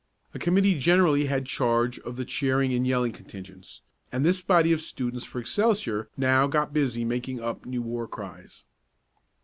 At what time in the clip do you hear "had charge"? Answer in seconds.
1.27-1.99